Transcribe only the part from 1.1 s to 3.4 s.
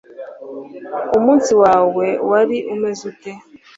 umunsi wawe wari umeze ute?